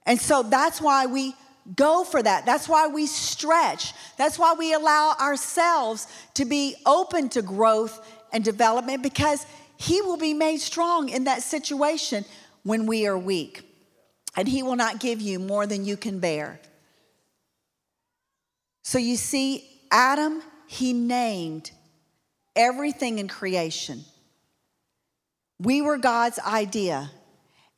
[0.07, 1.35] And so that's why we
[1.75, 2.47] go for that.
[2.47, 3.93] That's why we stretch.
[4.17, 8.01] That's why we allow ourselves to be open to growth
[8.33, 9.45] and development because
[9.77, 12.25] He will be made strong in that situation
[12.63, 13.63] when we are weak.
[14.37, 16.61] And He will not give you more than you can bear.
[18.83, 21.73] So you see, Adam, He named
[22.55, 24.05] everything in creation.
[25.59, 27.11] We were God's idea.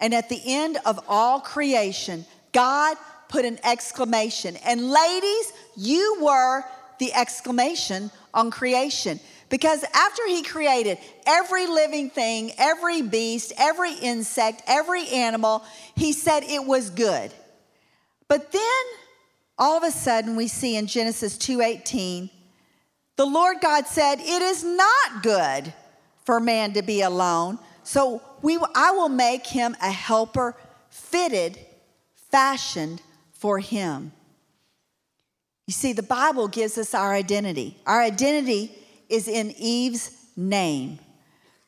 [0.01, 2.97] And at the end of all creation, God
[3.29, 4.57] put an exclamation.
[4.65, 6.65] And ladies, you were
[6.99, 9.21] the exclamation on creation.
[9.49, 15.65] Because after he created every living thing, every beast, every insect, every animal,
[15.97, 17.33] he said it was good.
[18.29, 18.85] But then
[19.57, 22.31] all of a sudden we see in Genesis 2:18,
[23.17, 25.73] the Lord God said, "It is not good
[26.25, 27.59] for man to be alone.
[27.88, 30.55] So we, I will make him a helper
[30.90, 31.59] fitted,
[32.31, 33.01] fashioned
[33.33, 34.12] for him.
[35.66, 37.79] You see, the Bible gives us our identity.
[37.87, 38.77] Our identity
[39.09, 40.98] is in Eve's name.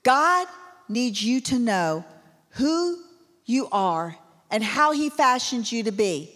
[0.03, 0.47] God
[0.91, 2.05] needs you to know
[2.51, 2.99] who
[3.47, 4.15] you are
[4.51, 6.31] and how he fashioned you to be.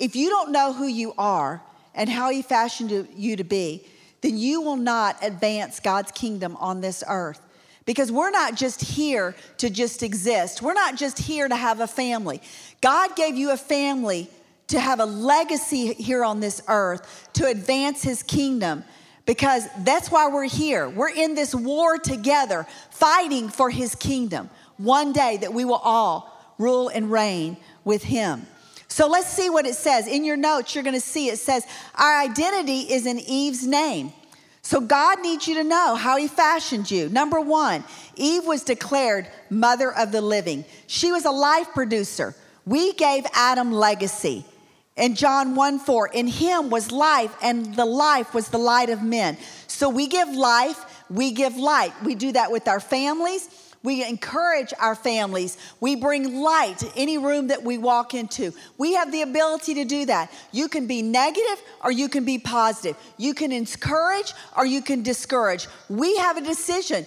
[0.00, 1.62] If you don't know who you are
[1.94, 3.86] and how he fashioned you to be,
[4.20, 7.40] then you will not advance God's kingdom on this earth
[7.84, 10.62] Because we're not just here to just exist.
[10.62, 12.40] We're not just here to have a family.
[12.80, 14.28] God gave you a family
[14.68, 18.84] to have a legacy here on this earth, to advance his kingdom,
[19.26, 20.88] because that's why we're here.
[20.88, 24.48] We're in this war together, fighting for his kingdom.
[24.78, 28.46] One day that we will all rule and reign with him.
[28.88, 30.06] So let's see what it says.
[30.06, 34.12] In your notes, you're going to see it says, Our identity is in Eve's name.
[34.62, 37.08] So God needs you to know how He fashioned you.
[37.08, 37.84] Number one,
[38.16, 42.34] Eve was declared mother of the living, she was a life producer.
[42.64, 44.44] We gave Adam legacy.
[44.94, 49.02] In John 1 4, in him was life, and the life was the light of
[49.02, 49.38] men.
[49.66, 51.92] So we give life, we give light.
[52.04, 53.48] We do that with our families.
[53.82, 55.58] We encourage our families.
[55.80, 58.52] We bring light to any room that we walk into.
[58.78, 60.32] We have the ability to do that.
[60.52, 62.96] You can be negative or you can be positive.
[63.18, 65.66] You can encourage or you can discourage.
[65.88, 67.06] We have a decision.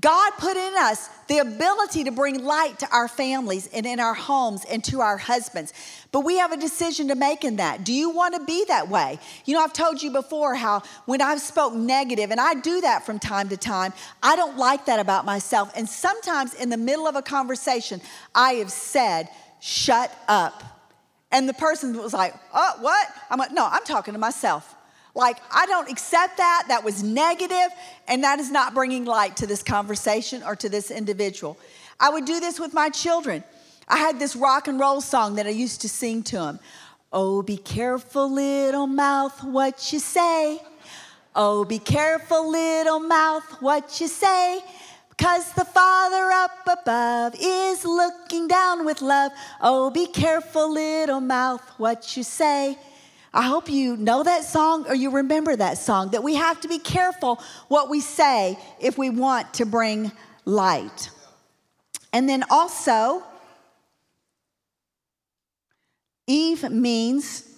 [0.00, 4.14] God put in us the ability to bring light to our families and in our
[4.14, 5.74] homes and to our husbands.
[6.12, 7.84] But we have a decision to make in that.
[7.84, 9.18] Do you want to be that way?
[9.44, 13.04] You know, I've told you before how when I've spoke negative, and I do that
[13.04, 15.70] from time to time, I don't like that about myself.
[15.76, 18.00] And sometimes in the middle of a conversation,
[18.34, 19.28] I have said,
[19.60, 20.62] shut up.
[21.30, 23.08] And the person was like, oh, what?
[23.30, 24.74] I'm like, no, I'm talking to myself.
[25.14, 26.64] Like, I don't accept that.
[26.68, 27.68] That was negative,
[28.08, 31.58] and that is not bringing light to this conversation or to this individual.
[32.00, 33.44] I would do this with my children.
[33.88, 36.60] I had this rock and roll song that I used to sing to them.
[37.12, 40.62] Oh, be careful, little mouth, what you say.
[41.34, 44.60] Oh, be careful, little mouth, what you say.
[45.10, 49.30] Because the Father up above is looking down with love.
[49.60, 52.78] Oh, be careful, little mouth, what you say.
[53.34, 56.68] I hope you know that song or you remember that song that we have to
[56.68, 60.12] be careful what we say if we want to bring
[60.44, 61.10] light.
[62.12, 63.22] And then also,
[66.26, 67.48] Eve means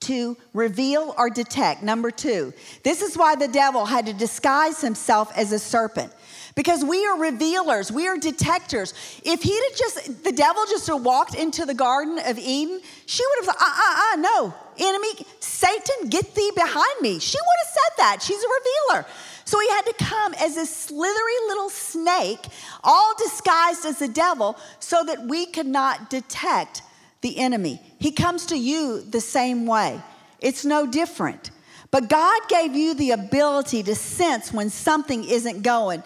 [0.00, 1.82] to reveal or detect.
[1.82, 2.52] Number two,
[2.84, 6.12] this is why the devil had to disguise himself as a serpent
[6.56, 8.94] because we are revealers, we are detectors.
[9.22, 13.46] If he'd have just, the devil just walked into the Garden of Eden, she would
[13.46, 17.18] have said, uh uh uh, no, enemy, Satan, get thee behind me.
[17.18, 18.22] She would have said that.
[18.22, 19.06] She's a revealer.
[19.44, 22.46] So he had to come as a slithery little snake,
[22.82, 26.82] all disguised as the devil, so that we could not detect
[27.20, 27.80] the enemy.
[28.00, 30.00] He comes to you the same way.
[30.40, 31.50] It's no different.
[31.90, 36.02] But God gave you the ability to sense when something isn't going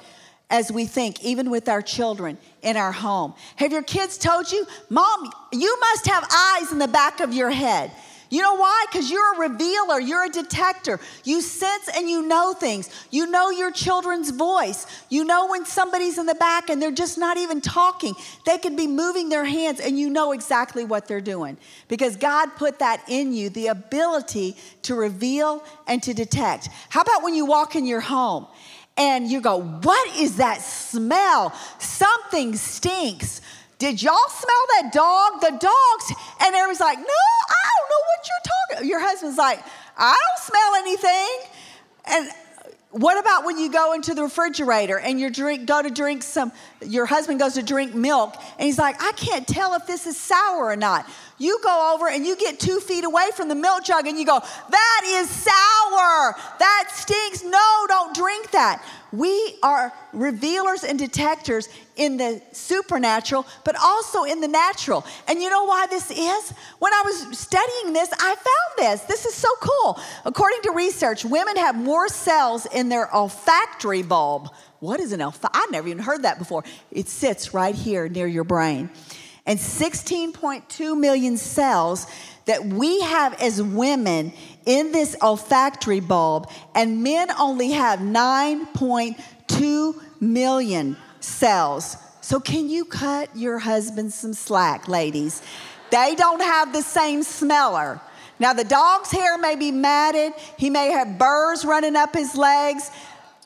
[0.51, 3.35] as we think, even with our children in our home.
[3.57, 7.51] Have your kids told you, Mom, you must have eyes in the back of your
[7.51, 7.91] head?
[8.31, 8.87] You know why?
[8.89, 11.01] Because you're a revealer, you're a detector.
[11.25, 12.89] You sense and you know things.
[13.11, 14.87] You know your children's voice.
[15.09, 18.15] You know when somebody's in the back and they're just not even talking.
[18.47, 21.57] They could be moving their hands and you know exactly what they're doing
[21.89, 26.69] because God put that in you the ability to reveal and to detect.
[26.89, 28.47] How about when you walk in your home
[29.01, 31.53] and you go, What is that smell?
[31.79, 33.41] Something stinks.
[33.79, 35.41] Did y'all smell that dog?
[35.41, 36.21] The dogs.
[36.43, 38.89] And everyone's like, No, I don't know what you're talking.
[38.89, 39.65] Your husband's like,
[39.97, 41.51] I don't smell anything.
[42.07, 42.31] And
[42.91, 46.53] what about when you go into the refrigerator and you drink, go to drink some,
[46.85, 50.17] your husband goes to drink milk and he's like, I can't tell if this is
[50.19, 51.09] sour or not.
[51.40, 54.26] You go over and you get two feet away from the milk jug and you
[54.26, 56.37] go, that is sour.
[56.59, 57.42] That stinks.
[57.42, 58.85] No, don't drink that.
[59.11, 65.07] We are revealers and detectors in the supernatural, but also in the natural.
[65.29, 66.53] And you know why this is?
[66.79, 69.00] When I was studying this, I found this.
[69.03, 69.98] This is so cool.
[70.26, 74.50] According to research, women have more cells in their olfactory bulb.
[74.81, 75.62] What is an olfactory?
[75.62, 76.64] I've never even heard that before.
[76.90, 78.90] It sits right here near your brain.
[79.51, 82.07] And 16.2 million cells
[82.45, 84.33] that we have as women
[84.65, 91.97] in this olfactory bulb, and men only have 9.2 million cells.
[92.21, 95.43] So, can you cut your husband some slack, ladies?
[95.91, 98.01] They don't have the same smeller.
[98.39, 102.89] Now, the dog's hair may be matted, he may have burrs running up his legs.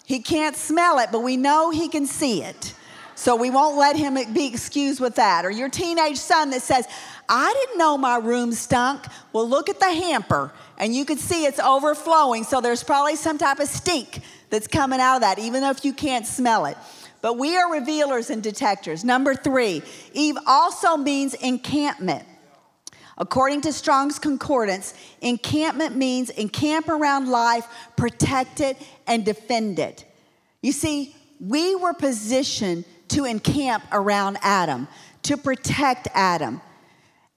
[0.05, 2.75] He can't smell it, but we know he can see it.
[3.17, 5.45] So we won't let him be excused with that.
[5.45, 6.87] Or your teenage son that says,
[7.29, 9.05] I didn't know my room stunk.
[9.33, 12.45] Well, look at the hamper, and you can see it's overflowing.
[12.45, 15.93] So there's probably some type of stink that's coming out of that, even if you
[15.93, 16.77] can't smell it.
[17.21, 19.05] But we are revealers and detectors.
[19.05, 22.27] Number three, Eve also means encampment.
[23.17, 30.05] According to Strong's Concordance, encampment means encamp around life, protect it, and defend it.
[30.61, 34.89] You see, we were positioned to encamp around Adam,
[35.23, 36.61] to protect Adam.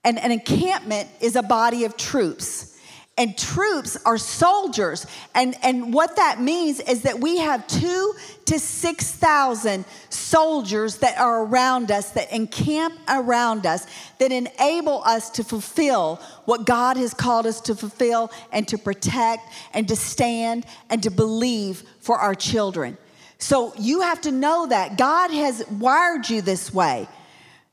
[0.04, 2.78] And an encampment is a body of troops
[3.18, 5.08] and troops are soldiers.
[5.34, 8.14] And, and what that means is that we have two
[8.46, 13.88] to 6,000 soldiers that are around us, that encamp around us,
[14.20, 19.52] that enable us to fulfill what God has called us to fulfill and to protect
[19.74, 22.98] and to stand and to believe for our children.
[23.40, 27.08] So you have to know that God has wired you this way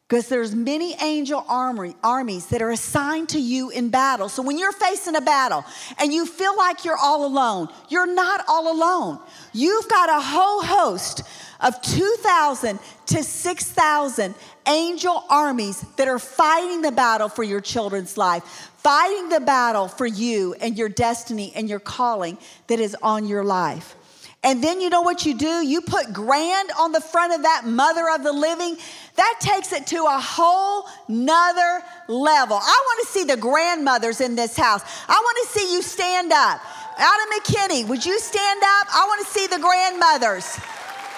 [0.09, 4.29] because there's many angel army, armies that are assigned to you in battle.
[4.29, 5.65] So when you're facing a battle
[5.99, 9.19] and you feel like you're all alone, you're not all alone.
[9.55, 11.23] You've got a whole host
[11.61, 14.35] of 2,000 to 6,000
[14.69, 18.45] angel armies that are fighting the battle for your children's life,
[18.77, 22.37] fighting the battle for you and your destiny and your calling
[22.67, 23.97] that is on your life.
[24.45, 25.67] And then you know what you do?
[25.67, 28.77] You put grand on the front of that mother of the living.
[29.17, 32.59] That takes it to a whole nother level.
[32.61, 34.83] I want to see the grandmothers in this house.
[35.09, 36.61] I want to see you stand up.
[36.99, 38.87] Adam McKinney, would you stand up?
[38.95, 40.61] I want to see the grandmothers.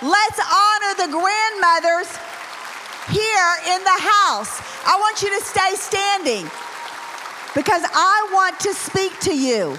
[0.00, 2.08] Let's honor the grandmothers
[3.10, 4.62] here in the house.
[4.86, 6.44] I want you to stay standing
[7.56, 9.76] because I want to speak to you.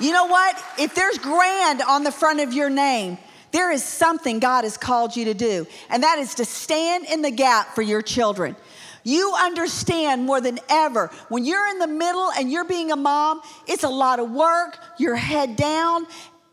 [0.00, 0.62] You know what?
[0.78, 3.18] If there's grand on the front of your name,
[3.52, 7.22] there is something God has called you to do, and that is to stand in
[7.22, 8.56] the gap for your children.
[9.04, 13.42] You understand more than ever when you're in the middle and you're being a mom,
[13.68, 16.06] it's a lot of work, your head down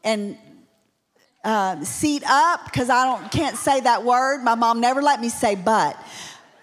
[0.03, 0.37] and
[1.43, 4.43] uh, seat up because I don't can't say that word.
[4.43, 5.97] My mom never let me say but.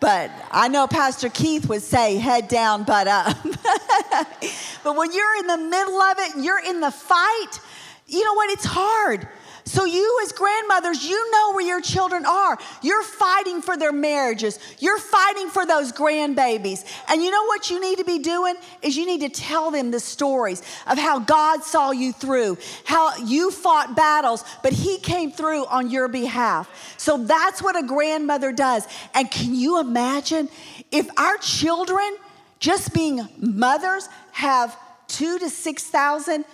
[0.00, 3.36] But I know Pastor Keith would say head down, butt up.
[4.84, 7.60] but when you're in the middle of it and you're in the fight,
[8.06, 8.50] you know what?
[8.50, 9.28] It's hard.
[9.68, 12.56] So, you as grandmothers, you know where your children are.
[12.80, 16.86] You're fighting for their marriages, you're fighting for those grandbabies.
[17.06, 18.54] And you know what you need to be doing?
[18.80, 23.14] Is you need to tell them the stories of how God saw you through, how
[23.18, 26.94] you fought battles, but He came through on your behalf.
[26.96, 28.86] So, that's what a grandmother does.
[29.12, 30.48] And can you imagine
[30.90, 32.16] if our children,
[32.58, 34.74] just being mothers, have
[35.08, 36.44] two to 6,000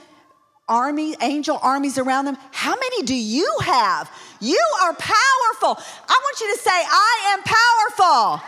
[0.68, 2.36] army, angel armies around them.
[2.50, 4.10] How many do you have?
[4.40, 5.82] You are powerful.
[6.08, 8.46] I want you to say, I am powerful.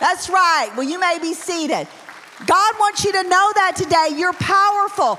[0.00, 0.70] That's right.
[0.76, 1.86] Well, you may be seated.
[2.46, 4.16] God wants you to know that today.
[4.16, 5.18] You're powerful.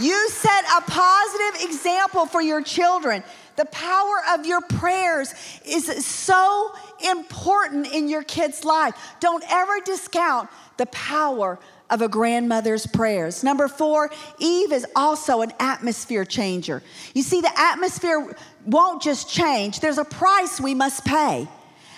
[0.00, 3.24] You set a positive example for your children.
[3.56, 5.34] The power of your prayers
[5.66, 6.72] is so
[7.10, 8.94] important in your kid's life.
[9.20, 11.58] Don't ever discount the power
[11.92, 13.44] of a grandmother's prayers.
[13.44, 16.82] Number four, Eve is also an atmosphere changer.
[17.14, 18.34] You see, the atmosphere
[18.64, 21.46] won't just change, there's a price we must pay.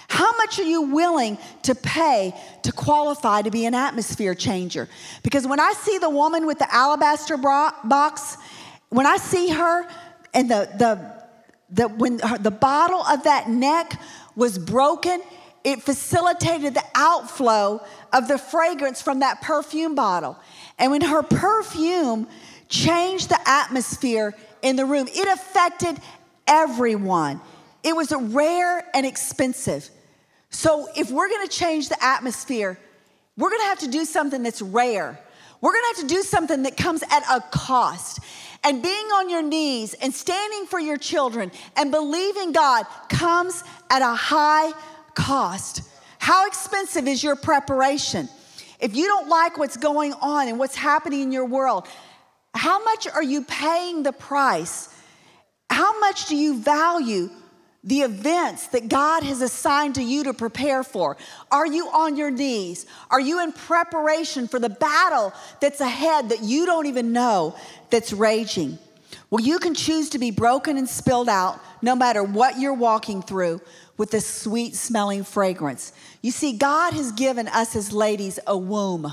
[0.08, 4.88] How much are you willing to pay to qualify to be an atmosphere changer?
[5.22, 8.36] Because when I see the woman with the alabaster box,
[8.90, 9.88] when I see her
[10.34, 11.24] and the, the,
[11.70, 13.98] the, when her, the bottle of that neck
[14.36, 15.22] was broken,
[15.64, 17.80] it facilitated the outflow
[18.14, 20.38] of the fragrance from that perfume bottle.
[20.78, 22.28] And when her perfume
[22.68, 25.98] changed the atmosphere in the room, it affected
[26.46, 27.40] everyone.
[27.82, 29.90] It was rare and expensive.
[30.48, 32.78] So, if we're gonna change the atmosphere,
[33.36, 35.18] we're gonna have to do something that's rare.
[35.60, 38.20] We're gonna have to do something that comes at a cost.
[38.62, 44.00] And being on your knees and standing for your children and believing God comes at
[44.00, 44.72] a high
[45.14, 45.82] cost.
[46.24, 48.30] How expensive is your preparation?
[48.80, 51.86] If you don't like what's going on and what's happening in your world,
[52.54, 54.88] how much are you paying the price?
[55.68, 57.28] How much do you value
[57.82, 61.18] the events that God has assigned to you to prepare for?
[61.50, 62.86] Are you on your knees?
[63.10, 67.54] Are you in preparation for the battle that's ahead that you don't even know
[67.90, 68.78] that's raging?
[69.28, 73.20] Well, you can choose to be broken and spilled out no matter what you're walking
[73.20, 73.60] through
[73.96, 75.92] with this sweet smelling fragrance.
[76.24, 79.12] You see, God has given us as ladies a womb.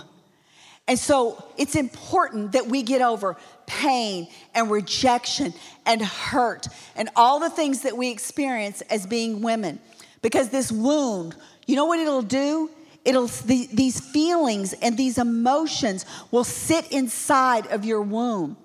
[0.87, 3.35] And so it's important that we get over
[3.65, 5.53] pain and rejection
[5.85, 9.81] and hurt and all the things that we experience as being women.
[10.21, 11.35] Because this wound,
[11.67, 12.69] you know what it'll do?
[13.03, 18.55] It'll the, these feelings and these emotions will sit inside of your womb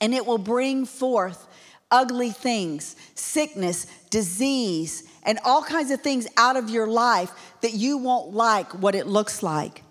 [0.00, 1.46] and it will bring forth
[1.90, 7.98] ugly things, sickness, disease, and all kinds of things out of your life that you
[7.98, 9.82] won't like what it looks like.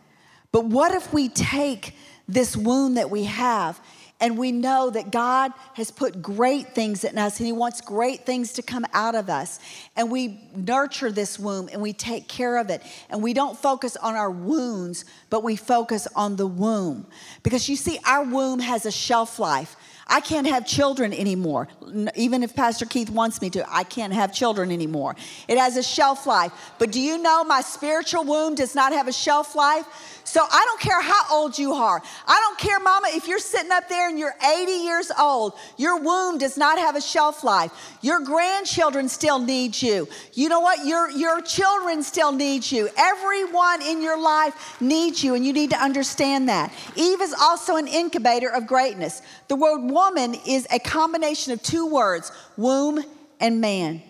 [0.52, 1.96] But what if we take
[2.28, 3.82] this wound that we have
[4.24, 8.26] And we know that God has put great things in us and He wants great
[8.26, 9.60] things to come out of us.
[9.98, 12.82] And we nurture this womb and we take care of it.
[13.10, 17.06] And we don't focus on our wounds, but we focus on the womb.
[17.44, 19.76] Because you see, our womb has a shelf life.
[20.08, 21.68] I can't have children anymore.
[22.16, 25.16] Even if Pastor Keith wants me to, I can't have children anymore.
[25.48, 26.52] It has a shelf life.
[26.78, 29.86] But do you know my spiritual womb does not have a shelf life?
[30.26, 32.02] So I don't care how old you are.
[32.28, 36.00] I don't care, mama, if you're sitting up there and you're 80 years old, your
[36.00, 37.72] womb does not have a shelf life.
[38.02, 40.08] Your grandchildren still need you.
[40.34, 40.86] You know what?
[40.86, 42.90] Your, your children still need you.
[42.98, 46.74] Everyone in your life needs you, and you need to understand that.
[46.96, 49.22] Eve is also an incubator of greatness.
[49.50, 53.04] The word woman is a combination of two words womb
[53.40, 54.02] and man.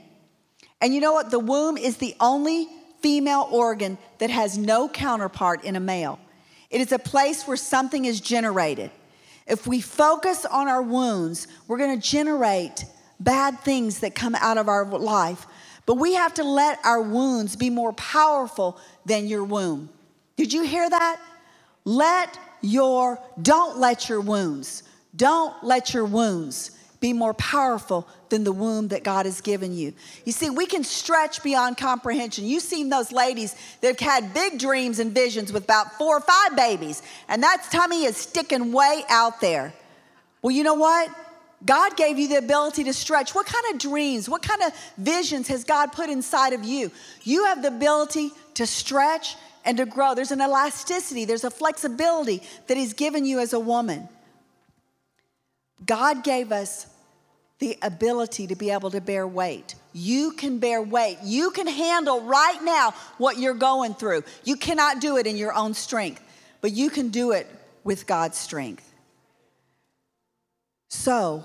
[0.82, 1.32] And you know what?
[1.32, 2.68] The womb is the only
[3.02, 6.20] female organ that has no counterpart in a male.
[6.70, 8.92] It is a place where something is generated.
[9.46, 12.86] If we focus on our wounds, we're going to generate
[13.20, 15.46] bad things that come out of our life.
[15.86, 19.90] But we have to let our wounds be more powerful than your womb.
[20.38, 21.20] Did you hear that?
[21.86, 24.84] Let your, don't let your wounds,
[25.16, 29.94] don't let your wounds be more powerful than the womb that God has given you.
[30.24, 32.46] You see, we can stretch beyond comprehension.
[32.46, 36.22] You've seen those ladies that have had big dreams and visions with about four or
[36.22, 39.74] five babies, and that tummy is sticking way out there.
[40.42, 41.10] Well, you know what?
[41.66, 43.36] God gave you the ability to stretch.
[43.36, 46.90] What kind of dreams, what kind of visions has God put inside of you?
[47.24, 49.36] You have the ability to stretch
[49.66, 50.16] and to grow.
[50.16, 54.08] There's an elasticity, there's a flexibility that He's given you as a woman.
[55.86, 56.88] God gave us
[57.60, 59.76] the ability to be able to bear weight.
[59.94, 61.18] You can bear weight.
[61.24, 64.24] You can handle right now what you're going through.
[64.44, 66.22] You cannot do it in your own strength,
[66.62, 67.48] but you can do it
[67.84, 68.90] with God's strength.
[70.90, 71.44] So,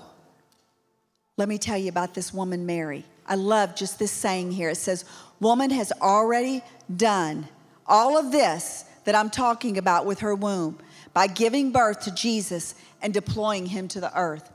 [1.37, 3.05] let me tell you about this woman, Mary.
[3.25, 4.69] I love just this saying here.
[4.69, 5.05] It says,
[5.39, 6.61] Woman has already
[6.93, 7.47] done
[7.87, 10.77] all of this that I'm talking about with her womb
[11.13, 14.51] by giving birth to Jesus and deploying him to the earth.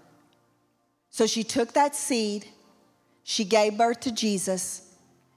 [1.11, 2.47] So she took that seed,
[3.23, 4.83] she gave birth to Jesus,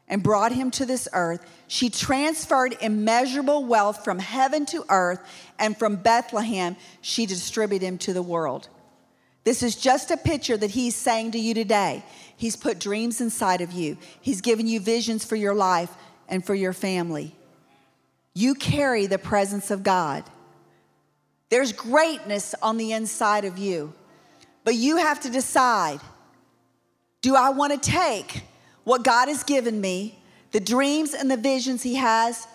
[0.08, 1.46] and brought him to this earth.
[1.68, 5.20] She transferred immeasurable wealth from heaven to earth,
[5.60, 8.70] and from Bethlehem, she distributed him to the world.
[9.44, 12.04] This is just a picture that he's saying to you today.
[12.36, 15.94] He's put dreams inside of you, he's given you visions for your life
[16.28, 17.36] and for your family.
[18.34, 20.24] You carry the presence of God.
[21.50, 23.94] There's greatness on the inside of you.
[24.64, 26.02] But you have to decide
[27.22, 28.44] do I want to take
[28.84, 30.18] what God has given me,
[30.52, 32.48] the dreams and the visions He has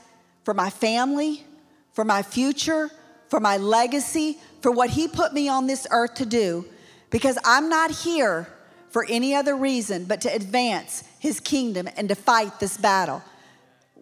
[0.45, 1.45] for my family,
[1.93, 2.90] for my future,
[3.28, 6.64] for my legacy, for what He put me on this earth to do?
[7.11, 8.49] Because I'm not here
[8.88, 13.22] for any other reason but to advance His kingdom and to fight this battle.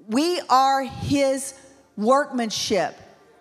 [0.08, 1.54] We are His
[1.96, 2.96] workmanship,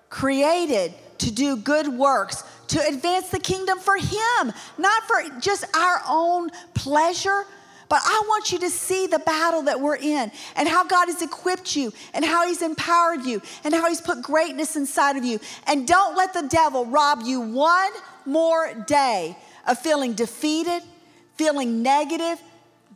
[0.09, 6.01] created to do good works to advance the kingdom for Him, not for just our
[6.07, 7.45] own pleasure.
[7.89, 11.23] But I want you to see the battle that we're in and how God has
[11.23, 15.39] equipped you and how He's empowered you and how He's put greatness inside of you.
[15.65, 17.91] And don't let the devil rob you one
[18.25, 19.35] more day
[19.67, 20.83] of feeling defeated,
[21.35, 22.39] feeling negative,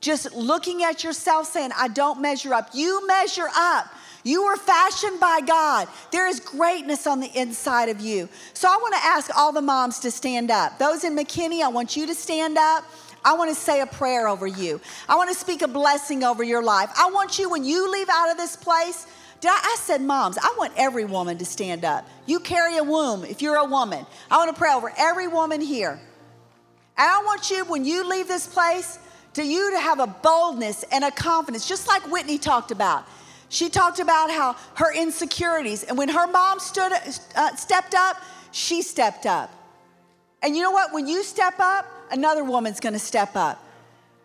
[0.01, 2.69] just looking at yourself saying, I don't measure up.
[2.73, 3.87] You measure up.
[4.23, 5.87] You were fashioned by God.
[6.11, 8.29] There is greatness on the inside of you.
[8.53, 10.79] So I want to ask all the moms to stand up.
[10.79, 12.85] Those in McKinney, I want you to stand up.
[13.25, 14.81] I want to say a prayer over you.
[15.07, 16.89] I want to speak a blessing over your life.
[16.97, 19.07] I want you, when you leave out of this place,
[19.39, 22.07] did I, I said, moms, I want every woman to stand up.
[22.25, 24.05] You carry a womb if you're a woman.
[24.31, 25.99] I want to pray over every woman here.
[26.97, 28.99] And I want you, when you leave this place,
[29.33, 33.05] to you to have a boldness and a confidence, just like Whitney talked about.
[33.49, 36.91] She talked about how her insecurities, and when her mom stood,
[37.35, 38.17] uh, stepped up,
[38.51, 39.51] she stepped up.
[40.41, 40.91] And you know what?
[40.91, 43.63] When you step up, another woman's gonna step up.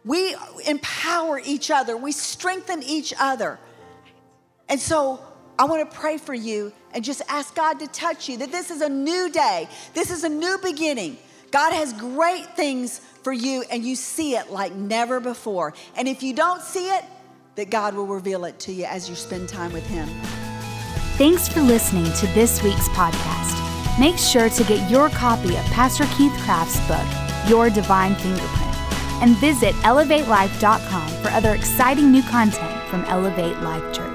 [0.05, 0.35] We
[0.67, 3.59] empower each other, we strengthen each other.
[4.69, 5.21] And so
[5.59, 8.81] I wanna pray for you and just ask God to touch you that this is
[8.81, 11.19] a new day, this is a new beginning.
[11.51, 15.75] God has great things for you, and you see it like never before.
[15.99, 17.05] And if you don't see it,
[17.57, 20.09] that God will reveal it to you as you spend time with Him.
[21.19, 24.01] Thanks for listening to this week's podcast.
[24.01, 28.75] Make sure to get your copy of Pastor Keith Craft's book, Your Divine Fingerprint,
[29.21, 34.08] and visit elevatelife.com for other exciting new content from Elevate Life Church.